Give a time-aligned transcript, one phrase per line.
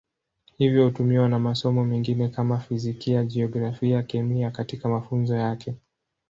[0.57, 5.75] Hivyo hutumiwa na masomo mengine kama Fizikia, Jiografia, Kemia katika mafunzo yake.